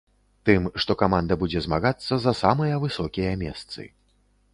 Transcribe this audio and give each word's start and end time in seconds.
Тым, 0.49 0.63
што 0.85 0.95
каманда 1.01 1.37
будзе 1.43 1.61
змагацца 1.65 2.13
за 2.23 2.33
самыя 2.41 2.81
высокія 2.85 3.35
месцы. 3.43 3.87